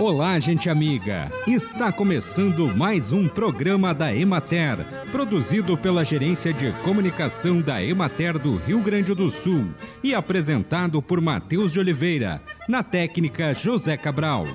Olá, 0.00 0.40
gente 0.40 0.70
amiga! 0.70 1.30
Está 1.46 1.92
começando 1.92 2.74
mais 2.74 3.12
um 3.12 3.28
programa 3.28 3.92
da 3.92 4.14
Emater, 4.14 4.78
produzido 5.12 5.76
pela 5.76 6.06
Gerência 6.06 6.54
de 6.54 6.72
Comunicação 6.82 7.60
da 7.60 7.84
Emater 7.84 8.38
do 8.38 8.56
Rio 8.56 8.80
Grande 8.80 9.14
do 9.14 9.30
Sul 9.30 9.66
e 10.02 10.14
apresentado 10.14 11.02
por 11.02 11.20
Matheus 11.20 11.70
de 11.70 11.78
Oliveira, 11.78 12.40
na 12.66 12.82
técnica 12.82 13.52
José 13.52 13.94
Cabral. 13.98 14.46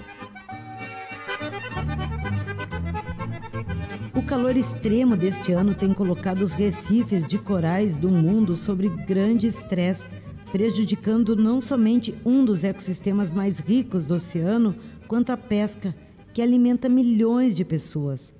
O 4.16 4.24
calor 4.24 4.58
extremo 4.58 5.16
deste 5.16 5.52
ano 5.52 5.76
tem 5.76 5.94
colocado 5.94 6.42
os 6.42 6.56
recifes 6.56 7.28
de 7.28 7.38
corais 7.38 7.96
do 7.96 8.10
mundo 8.10 8.58
sobre 8.58 8.90
grande 8.90 9.46
estresse, 9.46 10.10
prejudicando 10.52 11.36
não 11.36 11.60
somente 11.60 12.16
um 12.26 12.46
dos 12.46 12.64
ecossistemas 12.64 13.32
mais 13.32 13.60
ricos 13.60 14.08
do 14.08 14.16
oceano, 14.16 14.74
quanto 15.08 15.32
à 15.32 15.38
pesca, 15.38 15.96
que 16.34 16.42
alimenta 16.42 16.90
milhões 16.90 17.56
de 17.56 17.64
pessoas. 17.64 18.34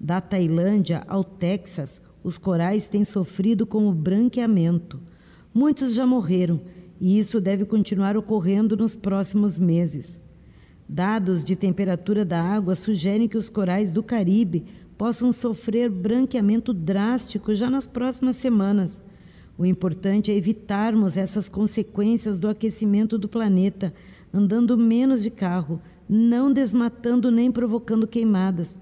Da 0.00 0.20
Tailândia 0.20 1.04
ao 1.06 1.22
Texas, 1.22 2.00
os 2.22 2.38
corais 2.38 2.86
têm 2.86 3.04
sofrido 3.04 3.66
com 3.66 3.88
o 3.88 3.92
branqueamento. 3.92 5.00
Muitos 5.52 5.94
já 5.94 6.06
morreram 6.06 6.60
e 7.00 7.18
isso 7.18 7.40
deve 7.40 7.64
continuar 7.64 8.16
ocorrendo 8.16 8.76
nos 8.76 8.94
próximos 8.94 9.58
meses. 9.58 10.18
Dados 10.88 11.44
de 11.44 11.56
temperatura 11.56 12.24
da 12.24 12.42
água 12.42 12.74
sugerem 12.74 13.28
que 13.28 13.36
os 13.36 13.48
corais 13.48 13.92
do 13.92 14.02
Caribe 14.02 14.64
possam 14.96 15.32
sofrer 15.32 15.90
branqueamento 15.90 16.72
drástico 16.72 17.54
já 17.54 17.68
nas 17.68 17.86
próximas 17.86 18.36
semanas. 18.36 19.02
O 19.56 19.64
importante 19.64 20.30
é 20.30 20.36
evitarmos 20.36 21.16
essas 21.16 21.48
consequências 21.48 22.38
do 22.38 22.48
aquecimento 22.48 23.16
do 23.16 23.28
planeta, 23.28 23.92
andando 24.32 24.76
menos 24.76 25.22
de 25.22 25.30
carro, 25.30 25.80
não 26.08 26.52
desmatando 26.52 27.30
nem 27.30 27.50
provocando 27.50 28.06
queimadas. 28.06 28.76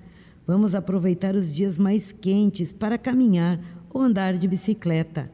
Vamos 0.47 0.75
aproveitar 0.75 1.35
os 1.35 1.53
dias 1.53 1.79
mais 1.79 2.13
quentes 2.13 2.73
para 2.73 2.99
caminhar 2.99 3.61
ou 3.91 4.03
andar 4.03 4.35
de 4.35 4.49
bicicleta. 4.49 5.31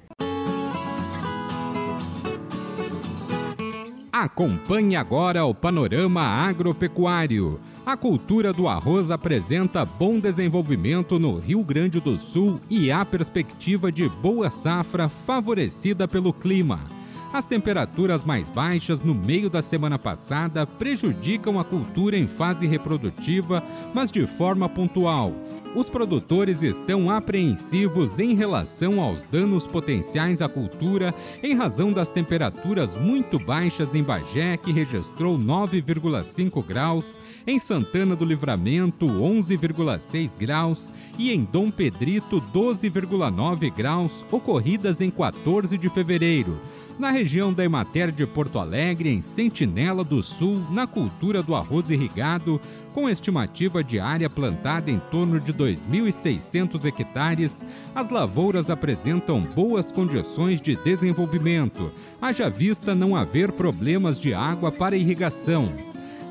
Acompanhe 4.13 4.97
agora 4.97 5.45
o 5.45 5.55
panorama 5.55 6.21
agropecuário. 6.21 7.61
A 7.87 7.97
cultura 7.97 8.53
do 8.53 8.67
arroz 8.67 9.11
apresenta 9.11 9.85
bom 9.85 10.19
desenvolvimento 10.19 11.19
no 11.19 11.39
Rio 11.39 11.63
Grande 11.63 12.01
do 12.01 12.19
Sul 12.19 12.61
e 12.69 12.91
há 12.91 13.05
perspectiva 13.05 13.91
de 13.93 14.09
boa 14.09 14.51
safra 14.51 15.09
favorecida 15.09 16.09
pelo 16.09 16.33
clima. 16.33 16.98
As 17.31 17.45
temperaturas 17.45 18.25
mais 18.25 18.49
baixas 18.49 19.03
no 19.03 19.15
meio 19.15 19.51
da 19.51 19.61
semana 19.61 19.99
passada 19.99 20.67
prejudicam 20.67 21.61
a 21.61 21.65
cultura 21.65 22.17
em 22.17 22.27
fase 22.27 22.67
reprodutiva, 22.67 23.63
mas 23.93 24.11
de 24.11 24.27
forma 24.27 24.67
pontual. 24.67 25.35
Os 25.75 25.91
produtores 25.91 26.63
estão 26.63 27.11
apreensivos 27.11 28.19
em 28.19 28.35
relação 28.35 29.03
aos 29.03 29.27
danos 29.27 29.67
potenciais 29.67 30.41
à 30.41 30.49
cultura 30.49 31.15
em 31.43 31.55
razão 31.55 31.93
das 31.93 32.11
temperaturas 32.11 32.97
muito 32.97 33.39
baixas 33.39 33.95
em 33.95 34.03
Bagé, 34.03 34.57
que 34.57 34.73
registrou 34.73 35.39
9,5 35.39 36.65
graus, 36.65 37.21
em 37.47 37.59
Santana 37.59 38.17
do 38.17 38.25
Livramento, 38.25 39.07
11,6 39.07 40.39
graus 40.39 40.93
e 41.19 41.31
em 41.31 41.45
Dom 41.45 41.71
Pedrito, 41.71 42.43
12,9 42.53 43.71
graus, 43.71 44.25
ocorridas 44.33 45.03
em 45.03 45.11
14 45.11 45.77
de 45.77 45.91
fevereiro 45.91 46.59
na 46.99 47.13
região 47.13 47.53
da 47.53 47.65
Emater 47.65 48.11
de 48.11 48.27
Porto 48.27 48.59
Alegre, 48.59 49.09
em 49.09 49.21
Sentinela 49.21 50.03
do 50.03 50.21
Sul, 50.21 50.61
na 50.71 50.87
cultura 50.87 51.43
do 51.43 51.55
arroz 51.55 51.91
irrigado, 51.91 52.61
com 52.99 53.09
estimativa 53.09 53.85
de 53.85 54.01
área 54.01 54.29
plantada 54.29 54.91
em 54.91 54.99
torno 54.99 55.39
de 55.39 55.55
2.600 55.55 56.85
hectares, 56.85 57.65
as 57.95 58.11
lavouras 58.11 58.71
apresentam 58.71 59.41
boas 59.41 59.93
condições 59.93 60.61
de 60.61 60.75
desenvolvimento, 60.75 61.93
haja 62.21 62.51
vista 62.51 62.97
não 62.97 63.15
haver 63.15 63.53
problemas 63.53 64.19
de 64.19 64.35
água 64.35 64.73
para 64.73 64.97
irrigação. 64.97 65.69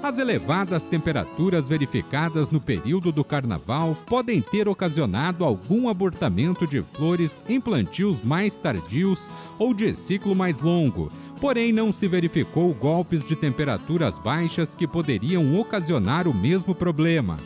As 0.04 0.18
elevadas 0.18 0.86
temperaturas 0.86 1.70
verificadas 1.70 2.52
no 2.52 2.60
período 2.60 3.14
do 3.14 3.24
carnaval 3.24 3.98
podem 4.06 4.42
ter 4.42 4.68
ocasionado 4.68 5.46
algum 5.46 5.88
abortamento 5.88 6.68
de 6.68 6.82
flores 6.82 7.46
em 7.48 7.62
plantios 7.62 8.22
mais 8.22 8.58
tardios 8.58 9.32
ou 9.58 9.74
de 9.74 9.94
ciclo 9.94 10.36
mais 10.36 10.60
longo, 10.60 11.10
porém 11.40 11.72
não 11.72 11.94
se 11.94 12.08
verificou 12.08 12.74
golpes 12.74 13.24
de 13.24 13.36
temperaturas 13.36 14.18
baixas 14.18 14.75
que 14.75 14.88
poderiam 14.88 15.59
ocasionar 15.59 16.28
o 16.28 16.34
mesmo 16.34 16.74
problema. 16.74 17.38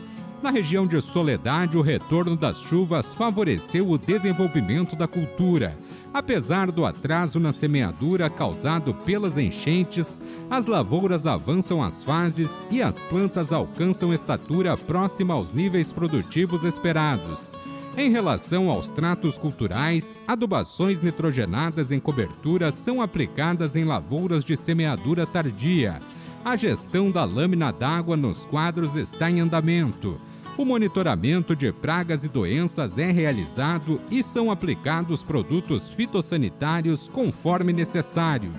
Na 0.42 0.50
região 0.50 0.86
de 0.86 1.00
Soledade, 1.00 1.78
o 1.78 1.82
retorno 1.82 2.36
das 2.36 2.60
chuvas 2.60 3.14
favoreceu 3.14 3.88
o 3.88 3.96
desenvolvimento 3.96 4.96
da 4.96 5.06
cultura. 5.06 5.76
Apesar 6.12 6.70
do 6.70 6.84
atraso 6.84 7.38
na 7.38 7.52
semeadura 7.52 8.28
causado 8.28 8.92
pelas 8.92 9.38
enchentes, 9.38 10.20
as 10.50 10.66
lavouras 10.66 11.26
avançam 11.26 11.82
as 11.82 12.02
fases 12.02 12.60
e 12.70 12.82
as 12.82 13.00
plantas 13.02 13.52
alcançam 13.52 14.12
estatura 14.12 14.76
próxima 14.76 15.32
aos 15.32 15.52
níveis 15.52 15.92
produtivos 15.92 16.64
esperados. 16.64 17.56
Em 17.94 18.10
relação 18.10 18.70
aos 18.70 18.90
tratos 18.90 19.36
culturais, 19.36 20.18
adubações 20.26 21.02
nitrogenadas 21.02 21.92
em 21.92 22.00
cobertura 22.00 22.72
são 22.72 23.02
aplicadas 23.02 23.76
em 23.76 23.84
lavouras 23.84 24.42
de 24.42 24.56
semeadura 24.56 25.26
tardia. 25.26 26.00
A 26.42 26.56
gestão 26.56 27.10
da 27.10 27.22
lâmina 27.24 27.70
d'água 27.70 28.16
nos 28.16 28.46
quadros 28.46 28.96
está 28.96 29.30
em 29.30 29.40
andamento. 29.40 30.18
O 30.56 30.64
monitoramento 30.64 31.54
de 31.54 31.70
pragas 31.70 32.24
e 32.24 32.28
doenças 32.28 32.96
é 32.96 33.10
realizado 33.10 34.00
e 34.10 34.22
são 34.22 34.50
aplicados 34.50 35.22
produtos 35.22 35.90
fitossanitários 35.90 37.08
conforme 37.08 37.74
necessário. 37.74 38.50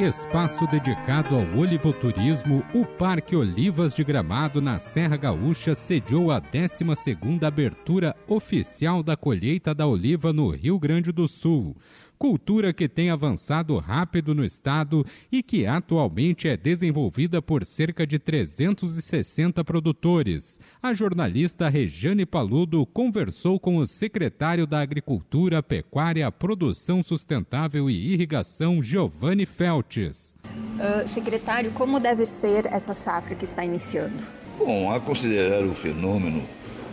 Espaço 0.00 0.64
dedicado 0.68 1.34
ao 1.34 1.58
olivoturismo, 1.58 2.64
o 2.72 2.86
Parque 2.86 3.34
Olivas 3.34 3.92
de 3.92 4.04
Gramado, 4.04 4.60
na 4.62 4.78
Serra 4.78 5.16
Gaúcha, 5.16 5.74
sediou 5.74 6.30
a 6.30 6.40
12ª 6.40 7.42
abertura 7.42 8.14
oficial 8.28 9.02
da 9.02 9.16
colheita 9.16 9.74
da 9.74 9.88
oliva 9.88 10.32
no 10.32 10.50
Rio 10.50 10.78
Grande 10.78 11.10
do 11.10 11.26
Sul 11.26 11.76
cultura 12.18 12.72
que 12.72 12.88
tem 12.88 13.10
avançado 13.10 13.78
rápido 13.78 14.34
no 14.34 14.44
estado 14.44 15.06
e 15.30 15.42
que 15.42 15.66
atualmente 15.66 16.48
é 16.48 16.56
desenvolvida 16.56 17.40
por 17.40 17.64
cerca 17.64 18.06
de 18.06 18.18
360 18.18 19.64
produtores. 19.64 20.58
A 20.82 20.92
jornalista 20.92 21.68
Rejane 21.68 22.26
Paludo 22.26 22.84
conversou 22.86 23.60
com 23.60 23.76
o 23.76 23.86
secretário 23.86 24.66
da 24.66 24.80
Agricultura, 24.80 25.62
Pecuária, 25.62 26.30
Produção 26.32 27.02
Sustentável 27.02 27.88
e 27.88 28.12
Irrigação, 28.12 28.82
Giovanni 28.82 29.46
Feltes. 29.46 30.36
Uh, 30.44 31.08
secretário, 31.08 31.70
como 31.72 32.00
deve 32.00 32.26
ser 32.26 32.66
essa 32.66 32.94
safra 32.94 33.34
que 33.34 33.44
está 33.44 33.64
iniciando? 33.64 34.16
Bom, 34.58 34.90
a 34.90 34.98
considerar 34.98 35.62
o 35.64 35.74
fenômeno 35.74 36.44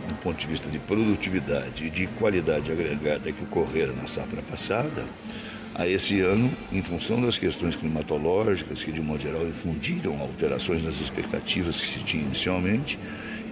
do 0.06 0.14
ponto 0.14 0.38
de 0.38 0.46
vista 0.46 0.68
de 0.70 0.78
produtividade 0.78 1.86
e 1.86 1.90
de 1.90 2.06
qualidade 2.06 2.70
agregada 2.70 3.30
que 3.32 3.42
ocorreram 3.42 3.94
na 3.94 4.06
safra 4.06 4.42
passada, 4.42 5.04
a 5.74 5.86
esse 5.86 6.20
ano, 6.20 6.50
em 6.72 6.80
função 6.80 7.20
das 7.20 7.36
questões 7.36 7.76
climatológicas 7.76 8.82
que, 8.82 8.90
de 8.90 9.02
modo 9.02 9.20
geral, 9.20 9.46
infundiram 9.46 10.18
alterações 10.18 10.82
nas 10.82 11.00
expectativas 11.02 11.78
que 11.78 11.86
se 11.86 11.98
tinha 11.98 12.22
inicialmente, 12.22 12.98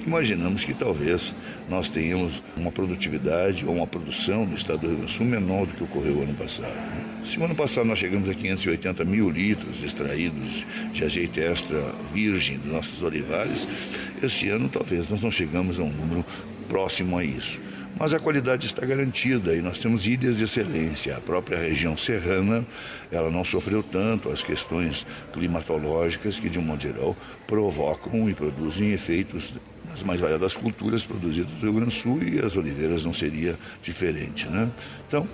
imaginamos 0.06 0.64
que 0.64 0.74
talvez 0.74 1.34
nós 1.68 1.88
tenhamos 1.88 2.42
uma 2.56 2.70
produtividade 2.70 3.64
ou 3.66 3.74
uma 3.74 3.86
produção 3.86 4.46
no 4.46 4.54
estado 4.54 4.80
do 4.80 4.86
Rio 4.86 4.96
Grande 4.96 5.12
do 5.12 5.16
Sul 5.16 5.26
menor 5.26 5.66
do 5.66 5.74
que 5.74 5.84
ocorreu 5.84 6.22
ano 6.22 6.34
passado. 6.34 6.72
Se 7.24 7.38
o 7.38 7.44
ano 7.44 7.54
passado 7.54 7.86
nós 7.86 7.98
chegamos 7.98 8.28
a 8.28 8.34
580 8.34 9.04
mil 9.04 9.30
litros 9.30 9.82
extraídos 9.82 10.66
de 10.92 11.04
azeite 11.04 11.40
extra 11.40 11.80
virgem 12.12 12.58
dos 12.58 12.70
nossos 12.70 13.02
olivares, 13.02 13.66
esse 14.22 14.48
ano 14.48 14.68
talvez 14.68 15.08
nós 15.08 15.22
não 15.22 15.30
chegamos 15.30 15.80
a 15.80 15.82
um 15.82 15.90
número 15.90 16.24
próximo 16.68 17.18
a 17.18 17.24
isso. 17.24 17.60
Mas 17.96 18.12
a 18.12 18.18
qualidade 18.18 18.66
está 18.66 18.84
garantida 18.84 19.54
e 19.54 19.62
nós 19.62 19.78
temos 19.78 20.04
ilhas 20.04 20.38
de 20.38 20.44
excelência. 20.44 21.16
A 21.16 21.20
própria 21.20 21.58
região 21.58 21.96
serrana, 21.96 22.66
ela 23.10 23.30
não 23.30 23.44
sofreu 23.44 23.84
tanto 23.84 24.30
as 24.30 24.42
questões 24.42 25.06
climatológicas 25.32 26.36
que, 26.36 26.50
de 26.50 26.58
um 26.58 26.62
modo 26.62 26.82
geral, 26.82 27.16
provocam 27.46 28.28
e 28.28 28.34
produzem 28.34 28.92
efeitos 28.92 29.54
as 29.94 30.02
mais 30.02 30.20
variadas 30.20 30.54
culturas 30.54 31.04
produzidas 31.04 31.50
no 31.52 31.60
Rio 31.60 31.72
Grande 31.72 31.86
do 31.86 32.02
Sul 32.02 32.22
e 32.22 32.44
as 32.44 32.56
oliveiras 32.56 33.04
não 33.04 33.12
seria 33.12 33.56
diferente. 33.82 34.48
Né? 34.48 34.68
Então, 35.06 35.26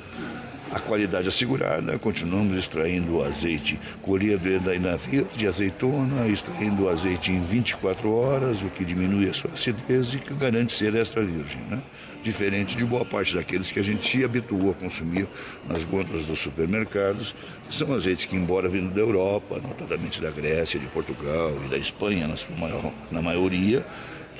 a 0.70 0.78
qualidade 0.78 1.26
assegurada, 1.26 1.98
continuamos 1.98 2.56
extraindo 2.56 3.16
o 3.16 3.24
azeite 3.24 3.76
colhido 4.00 4.48
na 4.78 4.96
de 5.36 5.48
azeitona, 5.48 6.28
extraindo 6.28 6.84
o 6.84 6.88
azeite 6.88 7.32
em 7.32 7.40
24 7.40 8.12
horas, 8.12 8.62
o 8.62 8.66
que 8.66 8.84
diminui 8.84 9.28
a 9.28 9.34
sua 9.34 9.50
acidez 9.52 10.14
e 10.14 10.18
que 10.18 10.32
garante 10.32 10.72
ser 10.72 10.94
extra 10.94 11.24
virgem, 11.24 11.60
né? 11.68 11.82
diferente 12.22 12.76
de 12.76 12.84
boa 12.84 13.04
parte 13.04 13.34
daqueles 13.34 13.72
que 13.72 13.80
a 13.80 13.82
gente 13.82 14.08
se 14.08 14.24
habituou 14.24 14.70
a 14.70 14.74
consumir 14.74 15.26
nas 15.66 15.82
gôndolas 15.84 16.26
dos 16.26 16.38
supermercados, 16.38 17.34
são 17.68 17.92
azeites 17.92 18.26
que, 18.26 18.36
embora 18.36 18.68
vindo 18.68 18.94
da 18.94 19.00
Europa, 19.00 19.60
notadamente 19.60 20.20
da 20.20 20.30
Grécia, 20.30 20.78
de 20.78 20.86
Portugal 20.86 21.52
e 21.66 21.68
da 21.68 21.78
Espanha, 21.78 22.28
na, 22.28 22.36
sua 22.36 22.54
maior, 22.54 22.92
na 23.10 23.20
maioria, 23.20 23.84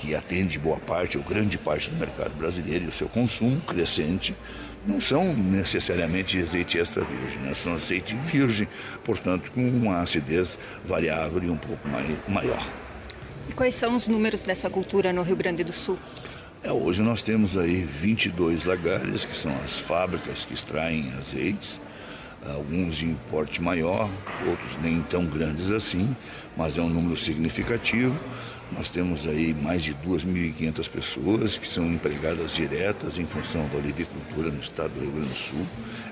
que 0.01 0.15
atende 0.15 0.59
boa 0.59 0.79
parte 0.79 1.19
ou 1.19 1.25
grande 1.25 1.59
parte 1.59 1.91
do 1.91 1.97
mercado 1.97 2.33
brasileiro 2.37 2.87
e 2.87 2.89
o 2.89 2.93
seu 2.93 3.09
consumo 3.09 3.61
crescente, 3.61 4.35
não 4.87 5.01
são 5.01 5.35
necessariamente 5.35 6.41
azeite 6.41 6.79
extra 6.79 7.05
virgem, 7.05 7.39
né? 7.41 7.55
são 7.55 7.75
azeite 7.75 8.15
virgem, 8.15 8.67
portanto 9.05 9.51
com 9.53 9.69
uma 9.69 10.01
acidez 10.01 10.59
variável 10.85 11.43
e 11.43 11.51
um 11.51 11.57
pouco 11.57 11.87
maior. 12.29 12.67
E 13.49 13.53
quais 13.53 13.75
são 13.75 13.95
os 13.95 14.07
números 14.07 14.43
dessa 14.43 14.71
cultura 14.71 15.13
no 15.13 15.23
Rio 15.23 15.37
Grande 15.37 15.63
do 15.63 15.73
Sul? 15.73 15.99
É, 16.63 16.73
hoje 16.73 17.03
nós 17.03 17.23
temos 17.23 17.59
aí 17.59 17.83
22 17.83 18.65
lagares, 18.65 19.25
que 19.25 19.37
são 19.37 19.55
as 19.65 19.79
fábricas 19.79 20.45
que 20.45 20.55
extraem 20.55 21.13
azeites, 21.19 21.81
alguns 22.47 22.97
de 22.97 23.15
porte 23.31 23.61
maior, 23.61 24.09
outros 24.47 24.79
nem 24.83 25.03
tão 25.03 25.27
grandes 25.27 25.71
assim, 25.71 26.17
mas 26.57 26.79
é 26.79 26.83
um 26.83 26.89
número 26.89 27.17
significativo. 27.17 28.19
Nós 28.73 28.89
temos 28.89 29.27
aí 29.27 29.53
mais 29.53 29.83
de 29.83 29.93
2.500 29.95 30.89
pessoas 30.89 31.57
que 31.57 31.69
são 31.69 31.87
empregadas 31.87 32.55
diretas 32.55 33.19
em 33.19 33.27
função 33.27 33.67
da 33.69 33.79
olivicultura 33.79 34.51
no 34.51 34.61
estado 34.61 34.93
do 34.95 35.01
Rio 35.01 35.11
Grande 35.11 35.29
do 35.29 35.35
Sul. 35.35 35.67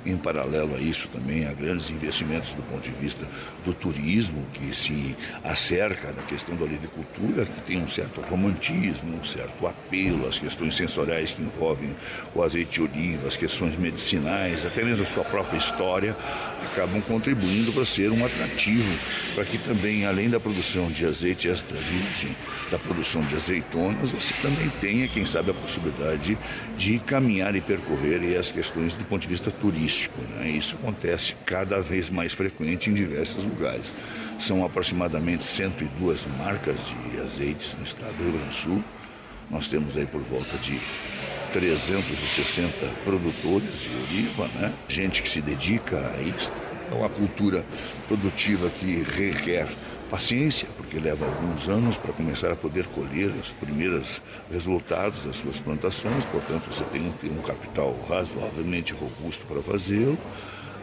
Em 0.05 0.17
paralelo 0.17 0.75
a 0.75 0.81
isso 0.81 1.09
também 1.09 1.47
há 1.47 1.53
grandes 1.53 1.89
investimentos 1.89 2.53
do 2.55 2.63
ponto 2.63 2.83
de 2.83 2.91
vista 2.91 3.27
do 3.65 3.73
turismo 3.73 4.45
que 4.53 4.75
se 4.75 5.17
acerca 5.45 6.13
da 6.13 6.23
questão 6.23 6.57
da 6.57 6.65
olivicultura, 6.65 7.47
que 7.47 7.61
tem 7.63 7.79
um 7.79 7.89
certo 7.89 8.21
romantismo, 8.23 9.17
um 9.17 9.25
certo 9.25 9.67
apelo 9.67 10.27
às 10.27 10.39
questões 10.39 10.75
sensoriais 10.75 11.31
que 11.31 11.43
envolvem 11.43 11.95
o 12.35 12.43
azeite 12.43 12.73
de 12.73 12.83
oliva, 12.83 13.29
as 13.29 13.37
questões 13.37 13.79
medicinais, 13.79 14.67
até 14.67 14.83
mesmo 14.83 15.05
a 15.05 15.07
sua 15.07 15.25
própria 15.25 15.59
história, 15.59 16.17
acabam 16.65 17.01
contribuindo 17.03 17.73
para 17.73 17.85
ser 17.85 18.11
um 18.11 18.25
atrativo 18.25 18.93
para 19.35 19.45
que 19.45 19.59
também, 19.59 20.05
além 20.05 20.29
da 20.29 20.41
produção 20.41 20.91
de 20.91 21.05
azeite 21.07 21.49
extra 21.49 21.77
virgem, 21.77 22.37
da 22.71 22.79
produção 22.79 23.23
de 23.23 23.35
azeitonas, 23.35 24.11
você 24.11 24.35
também 24.43 24.69
tenha, 24.81 25.09
quem 25.09 25.25
sabe, 25.25 25.51
a 25.51 25.55
possibilidade 25.55 26.37
de 26.77 26.99
caminhar 27.01 27.55
e 27.55 27.61
percorrer 27.61 28.37
as 28.37 28.51
questões 28.51 28.95
do 28.95 29.05
ponto 29.05 29.23
de 29.23 29.29
vista 29.29 29.51
turístico. 29.51 30.21
Né? 30.37 30.51
Isso 30.51 30.77
acontece 30.77 31.35
cada 31.45 31.81
vez 31.81 32.11
mais 32.11 32.33
frequente 32.33 32.91
em 32.91 32.95
diversos 32.95 33.45
lugares. 33.45 33.93
São 34.41 34.65
aproximadamente 34.65 35.45
102 35.45 36.27
marcas 36.39 36.77
de 37.11 37.21
azeites 37.21 37.75
no 37.79 37.85
estado 37.85 38.13
do 38.17 38.25
Rio 38.25 38.33
Grande 38.33 38.49
do 38.49 38.55
Sul. 38.55 38.85
Nós 39.51 39.67
temos 39.69 39.97
aí 39.97 40.07
por 40.07 40.21
volta 40.21 40.57
de 40.59 40.79
360 41.53 42.87
produtores 43.05 43.81
de 43.81 43.91
oliva, 43.97 44.49
né? 44.55 44.73
gente 44.89 45.23
que 45.23 45.29
se 45.29 45.41
dedica 45.41 45.97
a 45.97 46.21
isso. 46.21 46.51
É 46.91 46.95
uma 46.95 47.09
cultura 47.09 47.65
produtiva 48.07 48.71
que 48.71 49.03
requer 49.03 49.67
paciência, 50.09 50.67
porque 50.77 50.99
leva 50.99 51.27
alguns 51.27 51.69
anos 51.69 51.97
para 51.97 52.13
começar 52.13 52.51
a 52.51 52.57
poder 52.57 52.87
colher 52.87 53.31
os 53.31 53.53
primeiros 53.53 54.23
resultados 54.51 55.23
das 55.25 55.37
suas 55.37 55.59
plantações, 55.59 56.25
portanto 56.27 56.73
você 56.73 56.85
tem 56.85 57.03
que 57.13 57.29
ter 57.29 57.31
um 57.31 57.43
capital 57.43 57.95
razoavelmente 58.09 58.95
robusto 58.95 59.45
para 59.47 59.61
fazê-lo. 59.63 60.19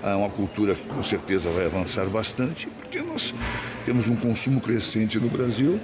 É 0.04 0.14
uma 0.14 0.30
cultura 0.30 0.76
que 0.76 0.84
com 0.84 1.02
certeza 1.02 1.50
vai 1.50 1.66
avançar 1.66 2.06
bastante, 2.06 2.68
porque 2.68 3.02
nós 3.02 3.34
temos 3.86 4.08
um 4.08 4.16
consumo 4.16 4.62
crescente 4.62 5.20
no 5.20 5.30
Brasil 5.30 5.80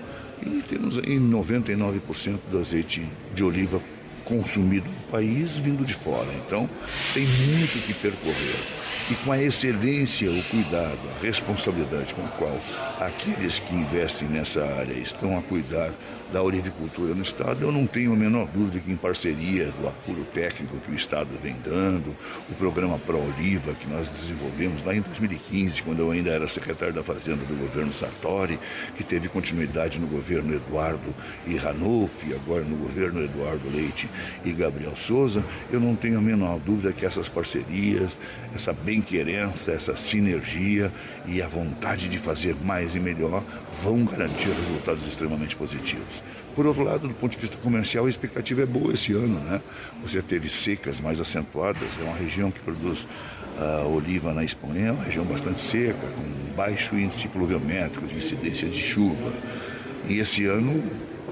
e 0.46 0.62
temos 0.70 1.00
aí 1.00 1.20
99% 1.20 2.40
do 2.52 2.60
azeite 2.60 3.08
de 3.34 3.44
oliva 3.44 3.82
consumido 4.26 4.88
no 4.88 5.12
país 5.12 5.56
vindo 5.56 5.86
de 5.86 5.94
fora. 5.94 6.28
Então 6.46 6.70
tem 7.14 7.26
muito 7.26 7.86
que 7.86 7.94
percorrer 7.94 8.82
e 9.10 9.16
com 9.16 9.32
a 9.32 9.42
excelência, 9.42 10.32
o 10.32 10.44
cuidado, 10.44 11.00
a 11.18 11.26
responsabilidade 11.26 12.14
com 12.14 12.24
a 12.24 12.30
qual 12.30 12.58
aqueles 13.00 13.60
que 13.60 13.76
investem 13.76 14.28
nessa 14.28 14.64
área 14.64 14.94
estão 14.94 15.38
a 15.38 15.42
cuidar 15.42 15.92
da 16.32 16.42
olivicultura 16.42 17.14
no 17.14 17.22
Estado, 17.22 17.62
eu 17.62 17.72
não 17.72 17.86
tenho 17.86 18.14
a 18.14 18.16
menor 18.16 18.48
dúvida 18.48 18.80
que 18.80 18.90
em 18.90 18.96
parceria 18.96 19.66
do 19.66 19.88
apuro 19.88 20.24
técnico 20.34 20.78
que 20.78 20.92
o 20.92 20.96
Estado 20.96 21.30
vem 21.42 21.56
dando, 21.64 22.16
o 22.50 22.56
programa 22.56 22.98
Pro 22.98 23.20
Oliva 23.20 23.74
que 23.74 23.88
nós 23.90 24.08
desenvolvemos 24.08 24.84
lá 24.84 24.96
em 24.96 25.02
2015, 25.02 25.82
quando 25.82 26.00
eu 26.00 26.12
ainda 26.12 26.30
era 26.30 26.48
secretário 26.48 26.94
da 26.94 27.04
Fazenda 27.04 27.44
do 27.44 27.60
governo 27.60 27.92
Sartori, 27.92 28.58
que 28.96 29.04
teve 29.04 29.28
continuidade 29.28 30.00
no 30.00 30.08
governo 30.08 30.56
Eduardo 30.56 31.14
e 31.46 31.58
Ranolfi, 31.58 32.34
agora 32.34 32.64
no 32.64 32.78
governo 32.78 33.22
Eduardo 33.22 33.70
Leite 33.74 34.10
e 34.44 34.52
Gabriel 34.52 34.96
Souza, 34.96 35.44
eu 35.72 35.80
não 35.80 35.96
tenho 35.96 36.18
a 36.18 36.22
menor 36.22 36.60
dúvida 36.60 36.92
que 36.92 37.06
essas 37.06 37.30
parcerias, 37.30 38.18
essa 38.56 38.74
bem-querença, 38.74 39.72
essa 39.72 39.96
sinergia 39.96 40.92
e 41.26 41.42
a 41.42 41.48
vontade 41.48 42.08
de 42.08 42.18
fazer 42.18 42.56
mais 42.64 42.96
e 42.96 43.00
melhor 43.00 43.44
vão 43.82 44.06
garantir 44.06 44.50
resultados 44.50 45.06
extremamente 45.08 45.56
positivos. 45.56 46.24
Por 46.56 46.66
outro 46.66 46.84
lado, 46.84 47.08
do 47.08 47.14
ponto 47.14 47.32
de 47.32 47.40
vista 47.40 47.56
comercial, 47.58 48.06
a 48.06 48.10
expectativa 48.10 48.64
é 48.64 48.66
boa 48.66 48.94
esse 48.94 49.14
ano, 49.14 49.40
né? 49.40 49.62
Você 50.04 50.22
teve 50.22 50.50
secas 50.50 51.00
mais 51.00 51.20
acentuadas, 51.20 51.90
é 52.00 52.04
uma 52.04 52.18
região 52.18 52.52
que 52.52 52.60
produz 52.60 53.08
uh, 53.58 53.88
oliva 53.88 54.34
na 54.34 54.44
Espanha, 54.44 54.88
é 54.88 54.92
uma 54.92 55.04
região 55.04 55.24
bastante 55.24 55.62
seca, 55.62 56.08
com 56.16 56.56
baixo 56.56 56.96
índice 56.96 57.30
pluviométrico, 57.30 58.06
de 58.06 58.18
incidência 58.18 58.68
de 58.68 58.82
chuva. 58.82 59.32
E 60.10 60.20
esse 60.20 60.46
ano 60.46 60.84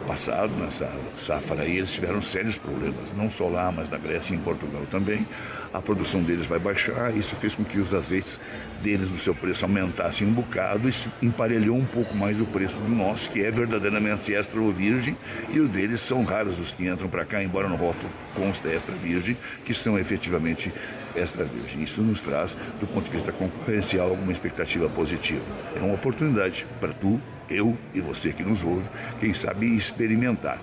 passado, 0.09 0.49
nessa 0.59 0.91
safra 1.19 1.61
aí, 1.61 1.77
eles 1.77 1.91
tiveram 1.91 2.19
sérios 2.19 2.57
problemas, 2.57 3.13
não 3.15 3.29
só 3.29 3.47
lá, 3.47 3.71
mas 3.71 3.91
na 3.91 3.99
Grécia 3.99 4.33
e 4.33 4.37
em 4.37 4.39
Portugal 4.39 4.81
também. 4.89 5.23
A 5.71 5.79
produção 5.79 6.23
deles 6.23 6.47
vai 6.47 6.57
baixar, 6.57 7.15
isso 7.15 7.35
fez 7.35 7.53
com 7.53 7.63
que 7.63 7.77
os 7.77 7.93
azeites 7.93 8.39
deles, 8.81 9.11
no 9.11 9.19
seu 9.19 9.35
preço, 9.35 9.65
aumentassem 9.65 10.27
um 10.27 10.33
bocado 10.33 10.89
e 10.89 10.93
emparelhou 11.23 11.77
um 11.77 11.85
pouco 11.85 12.15
mais 12.15 12.41
o 12.41 12.45
preço 12.45 12.75
do 12.77 12.89
nosso, 12.89 13.29
que 13.29 13.45
é 13.45 13.51
verdadeiramente 13.51 14.33
extra 14.33 14.59
ou 14.59 14.71
virgem, 14.71 15.15
e 15.47 15.59
o 15.59 15.67
deles 15.67 16.01
são 16.01 16.23
raros 16.23 16.59
os 16.59 16.71
que 16.71 16.87
entram 16.87 17.07
para 17.07 17.23
cá, 17.23 17.43
embora 17.43 17.69
no 17.69 17.75
rótulo 17.75 18.11
consta 18.33 18.67
extra 18.67 18.95
virgem, 18.95 19.37
que 19.63 19.75
são 19.75 19.99
efetivamente 19.99 20.73
extra 21.15 21.45
virgem. 21.45 21.83
Isso 21.83 22.01
nos 22.01 22.19
traz, 22.19 22.57
do 22.79 22.87
ponto 22.87 23.05
de 23.05 23.11
vista 23.11 23.31
concorrencial, 23.31 24.09
alguma 24.09 24.31
expectativa 24.31 24.89
positiva. 24.89 25.45
É 25.75 25.79
uma 25.79 25.93
oportunidade 25.93 26.65
para 26.79 26.93
tu 26.93 27.21
eu 27.49 27.77
e 27.93 27.99
você 27.99 28.31
que 28.31 28.43
nos 28.43 28.63
ouve, 28.63 28.87
quem 29.19 29.33
sabe 29.33 29.75
experimentar 29.75 30.61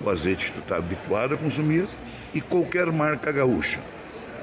o 0.00 0.08
azeite 0.08 0.46
que 0.46 0.52
tu 0.52 0.60
está 0.60 0.76
habituado 0.76 1.34
a 1.34 1.36
consumir 1.36 1.86
e 2.32 2.40
qualquer 2.40 2.90
marca 2.92 3.32
gaúcha. 3.32 3.80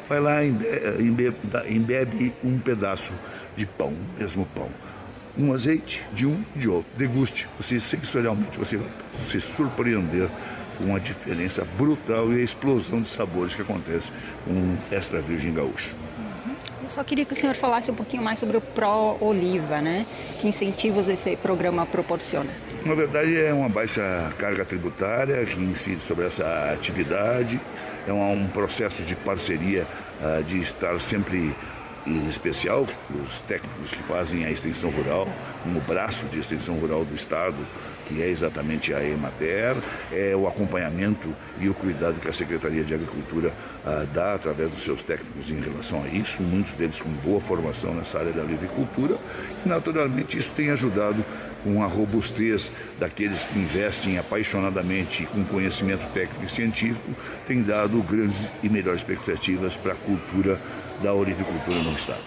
Vai 0.07 0.19
lá 0.19 0.45
embebe, 0.45 1.37
embebe 1.67 2.33
um 2.43 2.59
pedaço 2.59 3.13
de 3.55 3.65
pão, 3.65 3.93
mesmo 4.17 4.45
pão. 4.53 4.69
Um 5.37 5.51
azeite 5.51 6.03
de 6.13 6.25
um 6.25 6.43
e 6.55 6.59
de 6.59 6.69
outro. 6.69 6.89
Deguste. 6.97 7.47
Você 7.57 7.79
sensorialmente 7.79 8.57
você 8.57 8.77
vai 8.77 8.89
se 9.27 9.41
surpreender 9.41 10.29
com 10.77 10.95
a 10.95 10.99
diferença 10.99 11.65
brutal 11.77 12.31
e 12.33 12.41
a 12.41 12.43
explosão 12.43 13.01
de 13.01 13.09
sabores 13.09 13.55
que 13.55 13.61
acontece 13.61 14.11
com 14.45 14.75
extra 14.91 15.19
virgem 15.21 15.53
gaúcho. 15.53 15.95
Eu 16.85 16.89
só 16.89 17.03
queria 17.03 17.25
que 17.25 17.33
o 17.33 17.35
senhor 17.35 17.55
falasse 17.55 17.89
um 17.89 17.95
pouquinho 17.95 18.21
mais 18.21 18.37
sobre 18.37 18.57
o 18.57 18.61
Pro 18.61 19.17
Oliva, 19.19 19.81
né? 19.81 20.05
Que 20.39 20.47
incentivos 20.47 21.07
esse 21.07 21.35
programa 21.35 21.83
proporciona? 21.83 22.51
Na 22.85 22.93
verdade, 22.93 23.41
é 23.41 23.51
uma 23.51 23.67
baixa 23.67 24.31
carga 24.37 24.63
tributária 24.63 25.43
que 25.47 25.59
incide 25.59 25.99
sobre 25.99 26.27
essa 26.27 26.45
atividade. 26.71 27.59
É 28.07 28.13
um 28.13 28.47
processo 28.53 29.01
de 29.01 29.15
parceria, 29.15 29.87
ah, 30.21 30.43
de 30.45 30.61
estar 30.61 31.01
sempre 31.01 31.55
em 32.05 32.27
especial 32.27 32.87
os 33.21 33.41
técnicos 33.41 33.91
que 33.91 34.03
fazem 34.03 34.45
a 34.45 34.51
extensão 34.51 34.89
rural, 34.89 35.27
como 35.63 35.79
braço 35.81 36.25
de 36.27 36.39
extensão 36.39 36.75
rural 36.75 37.03
do 37.03 37.15
Estado, 37.15 37.57
que 38.07 38.21
é 38.21 38.29
exatamente 38.29 38.93
a 38.93 39.03
Emater, 39.03 39.75
é 40.11 40.35
o 40.35 40.47
acompanhamento 40.47 41.33
e 41.59 41.67
o 41.67 41.73
cuidado 41.73 42.19
que 42.19 42.27
a 42.27 42.33
Secretaria 42.33 42.83
de 42.83 42.93
Agricultura 42.93 43.51
ah, 43.83 44.05
dá 44.13 44.35
através 44.35 44.69
dos 44.69 44.83
seus 44.83 45.01
técnicos 45.01 45.49
em 45.49 45.59
relação 45.59 46.03
a 46.03 46.07
isso, 46.07 46.41
muitos 46.43 46.73
deles 46.73 47.01
com 47.01 47.09
boa 47.09 47.41
formação 47.41 47.93
nessa 47.93 48.19
área 48.19 48.31
da 48.31 48.43
agricultura, 48.43 49.17
e 49.65 49.67
naturalmente 49.67 50.37
isso 50.37 50.51
tem 50.55 50.69
ajudado 50.69 51.25
com 51.65 51.83
a 51.83 51.87
robustez 51.87 52.71
daqueles 52.99 53.43
que 53.43 53.57
investem 53.57 54.19
apaixonadamente 54.19 55.25
com 55.25 55.43
conhecimento 55.45 56.05
técnico 56.13 56.45
e 56.45 56.49
científico, 56.49 57.09
tem 57.47 57.63
dado 57.63 58.01
grandes 58.03 58.47
e 58.61 58.69
melhores 58.69 59.01
expectativas 59.01 59.75
para 59.75 59.93
a 59.93 59.95
cultura 59.95 60.61
da 61.01 61.11
olivicultura 61.11 61.79
no 61.79 61.95
estado. 61.95 62.21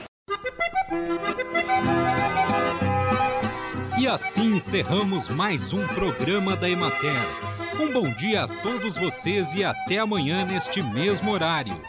E 3.97 4.09
assim 4.09 4.57
encerramos 4.57 5.29
mais 5.29 5.73
um 5.73 5.87
programa 5.89 6.57
da 6.57 6.69
Emater 6.69 7.21
Um 7.81 7.93
bom 7.93 8.13
dia 8.15 8.45
a 8.45 8.49
todos 8.49 8.97
vocês 8.97 9.55
e 9.55 9.63
até 9.63 9.99
amanhã 9.99 10.45
neste 10.45 10.83
mesmo 10.83 11.31
horário. 11.31 11.81